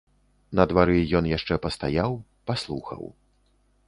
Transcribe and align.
На 0.59 0.63
двары 0.69 0.95
ён 1.19 1.27
яшчэ 1.31 1.57
пастаяў, 1.65 2.11
паслухаў. 2.51 3.03